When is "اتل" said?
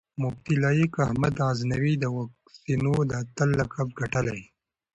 3.21-3.49